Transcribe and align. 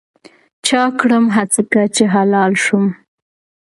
چا 0.65 0.81
کړم 0.99 1.25
هسکه 1.35 1.83
چې 1.95 2.03
هلال 2.13 2.51
شوم 2.63 2.85